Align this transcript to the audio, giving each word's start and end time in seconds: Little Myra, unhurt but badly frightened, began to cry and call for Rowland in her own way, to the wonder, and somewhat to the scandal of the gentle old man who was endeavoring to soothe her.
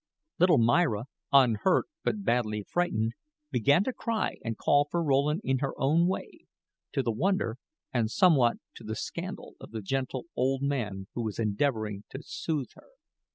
Little 0.39 0.57
Myra, 0.57 1.05
unhurt 1.31 1.85
but 2.03 2.23
badly 2.23 2.63
frightened, 2.67 3.13
began 3.51 3.83
to 3.83 3.93
cry 3.93 4.37
and 4.43 4.57
call 4.57 4.87
for 4.89 5.03
Rowland 5.03 5.41
in 5.43 5.59
her 5.59 5.79
own 5.79 6.07
way, 6.07 6.47
to 6.93 7.03
the 7.03 7.11
wonder, 7.11 7.57
and 7.93 8.09
somewhat 8.09 8.57
to 8.77 8.83
the 8.83 8.95
scandal 8.95 9.53
of 9.59 9.69
the 9.69 9.81
gentle 9.83 10.25
old 10.35 10.63
man 10.63 11.05
who 11.13 11.21
was 11.23 11.37
endeavoring 11.37 12.03
to 12.09 12.23
soothe 12.23 12.71
her. 12.73 12.89